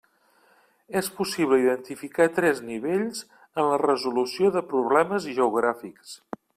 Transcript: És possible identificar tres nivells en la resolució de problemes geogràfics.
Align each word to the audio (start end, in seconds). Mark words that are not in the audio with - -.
És 1.01 1.09
possible 1.17 1.59
identificar 1.63 2.27
tres 2.39 2.63
nivells 2.71 3.23
en 3.37 3.71
la 3.73 3.79
resolució 3.85 4.53
de 4.57 4.67
problemes 4.75 5.33
geogràfics. 5.41 6.21